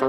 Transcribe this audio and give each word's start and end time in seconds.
Os 0.00 0.06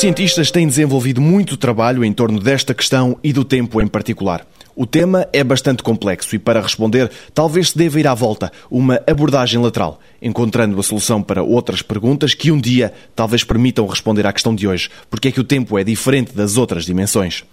cientistas 0.00 0.50
têm 0.50 0.66
desenvolvido 0.66 1.20
muito 1.20 1.56
trabalho 1.56 2.04
em 2.04 2.12
torno 2.12 2.40
desta 2.40 2.74
questão 2.74 3.16
e 3.22 3.32
do 3.32 3.44
tempo 3.44 3.80
em 3.80 3.86
particular. 3.86 4.44
O 4.76 4.86
tema 4.86 5.28
é 5.32 5.44
bastante 5.44 5.84
complexo 5.84 6.34
e, 6.34 6.38
para 6.38 6.60
responder, 6.60 7.08
talvez 7.32 7.70
se 7.70 7.78
deva 7.78 8.00
ir 8.00 8.08
à 8.08 8.14
volta 8.14 8.50
uma 8.68 9.00
abordagem 9.06 9.60
lateral, 9.60 10.00
encontrando 10.20 10.78
a 10.80 10.82
solução 10.82 11.22
para 11.22 11.44
outras 11.44 11.80
perguntas 11.80 12.34
que 12.34 12.50
um 12.50 12.60
dia 12.60 12.92
talvez 13.14 13.44
permitam 13.44 13.86
responder 13.86 14.26
à 14.26 14.32
questão 14.32 14.52
de 14.52 14.66
hoje: 14.66 14.90
porque 15.08 15.28
é 15.28 15.30
que 15.30 15.38
o 15.38 15.44
tempo 15.44 15.78
é 15.78 15.84
diferente 15.84 16.32
das 16.34 16.56
outras 16.56 16.84
dimensões? 16.84 17.44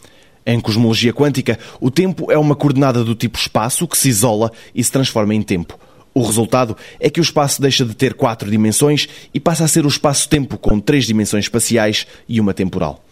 Em 0.44 0.60
cosmologia 0.60 1.14
quântica, 1.14 1.60
o 1.80 1.92
tempo 1.92 2.32
é 2.32 2.38
uma 2.40 2.56
coordenada 2.56 3.04
do 3.04 3.14
tipo 3.14 3.38
espaço 3.38 3.88
que 3.88 3.98
se 3.98 4.10
isola 4.10 4.52
e 4.74 4.84
se 4.84 4.92
transforma 4.92 5.36
em 5.36 5.44
tempo. 5.44 5.78
O 6.16 6.24
resultado 6.24 6.76
é 7.00 7.08
que 7.08 7.20
o 7.20 7.22
espaço 7.22 7.62
deixa 7.62 7.86
de 7.86 7.94
ter 7.94 8.16
quatro 8.16 8.50
dimensões 8.50 9.08
e 9.32 9.40
passa 9.40 9.64
a 9.64 9.68
ser 9.68 9.86
o 9.86 9.90
espaço-tempo 9.90 10.58
com 10.58 10.80
três 10.80 11.06
dimensões 11.06 11.46
espaciais 11.46 12.08
e 12.28 12.42
uma 12.42 12.54
temporal. 12.54 13.04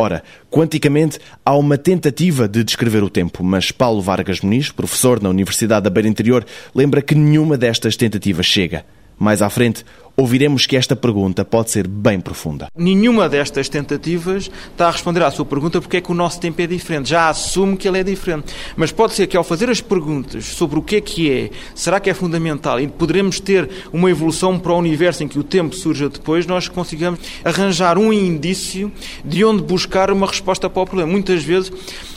Ora, 0.00 0.22
quanticamente, 0.48 1.18
há 1.44 1.56
uma 1.56 1.76
tentativa 1.76 2.46
de 2.46 2.62
descrever 2.62 3.02
o 3.02 3.10
tempo, 3.10 3.42
mas 3.42 3.72
Paulo 3.72 4.00
Vargas 4.00 4.40
Muniz, 4.40 4.70
professor 4.70 5.20
na 5.20 5.28
Universidade 5.28 5.82
da 5.82 5.90
Beira 5.90 6.08
Interior, 6.08 6.46
lembra 6.72 7.02
que 7.02 7.16
nenhuma 7.16 7.58
destas 7.58 7.96
tentativas 7.96 8.46
chega. 8.46 8.86
Mais 9.18 9.42
à 9.42 9.50
frente, 9.50 9.84
ouviremos 10.18 10.66
que 10.66 10.76
esta 10.76 10.96
pergunta 10.96 11.44
pode 11.44 11.70
ser 11.70 11.86
bem 11.86 12.20
profunda. 12.20 12.66
Nenhuma 12.76 13.28
destas 13.28 13.68
tentativas 13.68 14.50
está 14.72 14.88
a 14.88 14.90
responder 14.90 15.22
à 15.22 15.30
sua 15.30 15.44
pergunta 15.44 15.80
porque 15.80 15.98
é 15.98 16.00
que 16.00 16.10
o 16.10 16.14
nosso 16.14 16.40
tempo 16.40 16.60
é 16.60 16.66
diferente. 16.66 17.10
Já 17.10 17.28
assume 17.28 17.76
que 17.76 17.86
ele 17.86 18.00
é 18.00 18.02
diferente. 18.02 18.52
Mas 18.76 18.90
pode 18.90 19.14
ser 19.14 19.28
que 19.28 19.36
ao 19.36 19.44
fazer 19.44 19.70
as 19.70 19.80
perguntas 19.80 20.44
sobre 20.46 20.76
o 20.76 20.82
que 20.82 20.96
é 20.96 21.00
que 21.00 21.30
é, 21.30 21.50
será 21.72 22.00
que 22.00 22.10
é 22.10 22.14
fundamental 22.14 22.80
e 22.80 22.88
poderemos 22.88 23.38
ter 23.38 23.70
uma 23.92 24.10
evolução 24.10 24.58
para 24.58 24.72
o 24.72 24.76
universo 24.76 25.22
em 25.22 25.28
que 25.28 25.38
o 25.38 25.44
tempo 25.44 25.76
surja 25.76 26.08
depois, 26.08 26.46
nós 26.46 26.66
consigamos 26.66 27.20
arranjar 27.44 27.96
um 27.96 28.12
indício 28.12 28.90
de 29.24 29.44
onde 29.44 29.62
buscar 29.62 30.10
uma 30.10 30.26
resposta 30.26 30.68
para 30.68 30.82
o 30.82 30.86
problema. 30.86 31.12
Muitas 31.12 31.44
vezes 31.44 31.70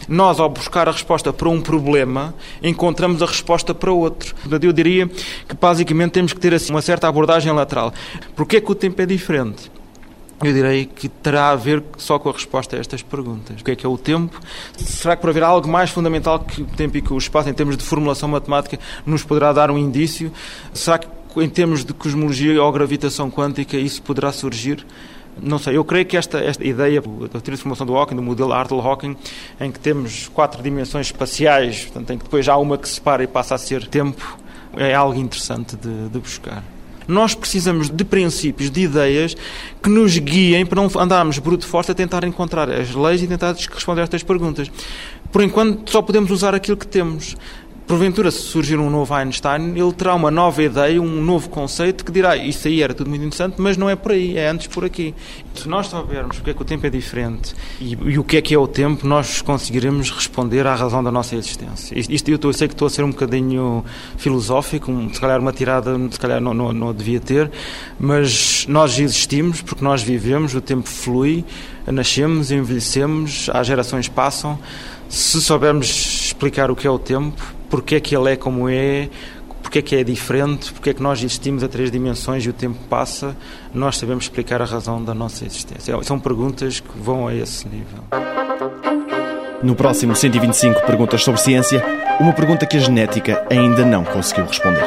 nós, 0.08 0.40
ao 0.40 0.50
buscar 0.50 0.90
a 0.90 0.92
resposta 0.92 1.32
para 1.32 1.48
um 1.48 1.62
problema, 1.62 2.34
encontramos 2.62 3.22
a 3.22 3.26
resposta 3.26 3.74
para 3.74 3.92
outro. 3.92 4.36
Eu 4.62 4.74
diria 4.74 5.08
que 5.08 5.56
basicamente 5.60 6.12
temos 6.12 6.34
que 6.34 6.40
ter 6.40 6.54
assim, 6.54 6.74
uma 6.74 6.82
certa 6.82 7.08
abordagem 7.08 7.52
lateral. 7.54 7.91
Porquê 8.36 8.58
é 8.58 8.62
que 8.62 8.72
o 8.72 8.76
tempo 8.76 9.02
é 9.02 9.06
diferente? 9.06 9.72
Eu 10.44 10.54
direi 10.54 10.86
que 10.86 11.08
terá 11.08 11.50
a 11.50 11.56
ver 11.56 11.84
só 11.98 12.18
com 12.18 12.30
a 12.30 12.32
resposta 12.32 12.76
a 12.76 12.80
estas 12.80 13.04
perguntas. 13.04 13.62
O 13.62 13.64
que 13.64 13.72
é 13.72 13.76
que 13.76 13.86
é 13.86 13.90
o 13.90 13.98
tempo? 13.98 14.40
Será 14.76 15.16
que 15.16 15.22
por 15.22 15.30
haver 15.30 15.44
algo 15.44 15.68
mais 15.68 15.92
fundamental 15.92 16.40
que 16.40 16.64
o 16.64 16.66
tempo 16.66 16.98
e 16.98 17.02
que 17.02 17.14
o 17.14 17.18
espaço, 17.18 17.48
em 17.48 17.54
termos 17.54 17.78
de 17.78 17.84
formulação 17.84 18.28
matemática, 18.28 18.80
nos 19.06 19.24
poderá 19.24 19.54
dar 19.54 19.70
um 19.70 19.78
indício? 19.78 20.32
Será 20.74 20.98
que 20.98 21.08
em 21.38 21.48
termos 21.48 21.86
de 21.86 21.94
cosmologia 21.94 22.62
ou 22.62 22.72
gravitação 22.72 23.30
quântica 23.30 23.78
isso 23.78 24.02
poderá 24.02 24.32
surgir? 24.32 24.84
Não 25.40 25.60
sei, 25.60 25.78
eu 25.78 25.86
creio 25.86 26.06
que 26.06 26.18
esta, 26.18 26.40
esta 26.40 26.66
ideia 26.66 27.02
da 27.02 27.40
teoria 27.40 27.56
de 27.56 27.58
formação 27.58 27.86
do 27.86 27.96
Hawking, 27.96 28.16
do 28.16 28.22
modelo 28.22 28.52
Hartle-Hawking, 28.52 29.16
em 29.60 29.72
que 29.72 29.80
temos 29.80 30.28
quatro 30.28 30.62
dimensões 30.62 31.08
espaciais, 31.08 31.84
portanto, 31.84 32.14
em 32.14 32.18
que 32.18 32.24
depois 32.24 32.50
há 32.50 32.58
uma 32.58 32.78
que 32.78 32.88
se 32.88 32.96
separa 32.96 33.24
e 33.24 33.28
passa 33.28 33.56
a 33.56 33.58
ser 33.58 33.88
tempo, 33.88 34.38
é 34.76 34.94
algo 34.94 35.18
interessante 35.20 35.76
de, 35.76 36.10
de 36.10 36.20
buscar. 36.20 36.64
Nós 37.08 37.34
precisamos 37.36 37.90
de 37.90 38.04
princípios, 38.04 38.70
de 38.70 38.82
ideias 38.82 39.36
que 39.82 39.90
nos 39.90 40.18
guiem 40.18 40.66
para 40.66 40.82
não 40.82 40.90
andarmos 41.02 41.40
bruto 41.40 41.66
forte 41.66 41.92
a 41.92 41.96
tentar 41.96 42.24
encontrar 42.24 42.70
as 42.70 42.94
leis 42.94 43.22
e 43.22 43.28
tentar 43.28 43.54
responder 43.54 44.02
a 44.02 44.04
estas 44.04 44.24
perguntas. 44.24 44.72
Por 45.32 45.42
enquanto, 45.42 45.92
só 45.92 46.02
podemos 46.02 46.32
usar 46.32 46.54
aquilo 46.54 46.78
que 46.78 46.88
temos 46.88 47.36
porventura, 47.92 48.32
se 48.32 48.40
surgir 48.44 48.80
um 48.80 48.90
novo 48.90 49.14
Einstein, 49.14 49.78
ele 49.78 49.92
terá 49.92 50.16
uma 50.16 50.32
nova 50.32 50.64
ideia, 50.64 51.02
um 51.02 51.22
novo 51.22 51.50
conceito 51.50 52.06
que 52.06 52.12
dirá 52.12 52.38
isso 52.38 52.66
aí 52.70 52.82
era 52.82 52.94
tudo 52.94 53.10
muito 53.10 53.22
interessante, 53.26 53.56
mas 53.58 53.76
não 53.76 53.90
é 53.90 53.98
por 53.98 54.14
aí, 54.14 54.38
é 54.38 54.48
antes 54.48 54.68
por 54.68 54.86
aqui. 54.86 55.14
Se 55.54 55.68
nós 55.68 55.88
soubermos 55.88 56.38
porque 56.38 56.52
é 56.52 56.54
que 56.54 56.62
o 56.62 56.64
tempo 56.64 56.88
é 56.88 56.90
diferente 56.90 57.54
e, 57.82 57.92
e 57.92 58.18
o 58.18 58.24
que 58.24 58.38
é 58.38 58.42
que 58.42 58.56
é 58.56 58.58
o 58.58 58.66
tempo, 58.66 59.06
nós 59.06 59.42
conseguiremos 59.42 60.10
responder 60.10 60.66
à 60.66 60.74
razão 60.74 61.04
da 61.04 61.12
nossa 61.12 61.36
existência. 61.36 61.94
Isto, 62.00 62.32
eu, 62.32 62.40
eu 62.42 62.54
sei 62.54 62.70
que 62.70 62.74
estou 62.74 62.86
a 62.86 62.90
ser 62.90 63.04
um 63.04 63.10
bocadinho 63.10 63.84
filosófico, 64.16 64.90
um, 64.90 65.14
se 65.14 65.20
calhar 65.20 65.42
uma 65.42 65.52
tirada, 65.52 65.94
se 66.12 66.18
calhar 66.18 66.40
não, 66.40 66.54
não, 66.54 66.72
não 66.72 66.94
devia 66.94 67.20
ter, 67.20 67.52
mas 68.00 68.66
nós 68.70 68.98
existimos 68.98 69.62
porque 69.62 69.84
nós 69.84 70.02
vivemos, 70.02 70.56
o 70.56 70.62
tempo 70.62 70.88
flui, 70.88 71.44
nascemos, 71.86 72.52
envelhecemos, 72.52 73.50
as 73.54 73.68
gerações 73.68 74.08
passam. 74.08 74.58
Se 75.10 75.42
soubermos 75.42 76.28
explicar 76.28 76.72
o 76.72 76.76
que 76.76 76.88
é 76.88 76.90
o 76.90 76.98
tempo, 76.98 77.60
porque 77.72 77.96
é 77.96 78.00
que 78.02 78.16
ele 78.16 78.34
é 78.34 78.36
como 78.36 78.68
é, 78.70 79.10
porque 79.64 79.80
é 79.80 79.82
que 79.82 79.96
é 79.96 80.04
diferente, 80.04 80.74
porque 80.74 80.90
é 80.90 80.94
que 80.94 81.02
nós 81.02 81.20
existimos 81.20 81.64
a 81.64 81.70
três 81.70 81.90
dimensões 81.90 82.46
e 82.46 82.50
o 82.50 82.54
tempo 82.54 82.78
passa, 82.90 83.36
nós 83.74 83.98
sabemos 83.98 84.26
explicar 84.26 84.62
a 84.62 84.66
razão 84.66 85.02
da 85.02 85.14
nossa 85.14 85.46
existência. 85.46 85.98
São 86.04 86.20
perguntas 86.20 86.82
que 86.82 87.00
vão 87.00 87.28
a 87.28 87.34
esse 87.34 87.68
nível. 87.70 88.04
No 89.64 89.74
próximo 89.74 90.16
125 90.16 90.86
Perguntas 90.86 91.24
sobre 91.24 91.40
Ciência, 91.40 91.82
uma 92.20 92.34
pergunta 92.34 92.66
que 92.66 92.76
a 92.76 92.80
genética 92.80 93.46
ainda 93.50 93.86
não 93.86 94.04
conseguiu 94.04 94.46
responder. 94.46 94.84